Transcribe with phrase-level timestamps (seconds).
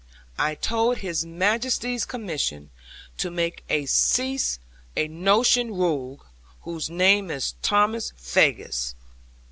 [0.39, 2.71] I hold His Majesty's commission,
[3.17, 4.57] to make to cease
[4.97, 6.23] a notorious rogue,
[6.61, 8.95] whose name is Thomas Faggus."